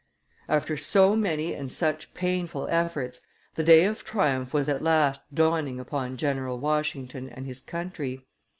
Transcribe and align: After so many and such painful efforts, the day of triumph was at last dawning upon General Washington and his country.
After 0.49 0.77
so 0.77 1.15
many 1.15 1.53
and 1.53 1.71
such 1.71 2.15
painful 2.15 2.67
efforts, 2.71 3.21
the 3.53 3.63
day 3.63 3.85
of 3.85 4.03
triumph 4.03 4.51
was 4.51 4.67
at 4.67 4.81
last 4.81 5.21
dawning 5.31 5.79
upon 5.79 6.17
General 6.17 6.57
Washington 6.57 7.29
and 7.29 7.45
his 7.45 7.61
country. 7.61 8.25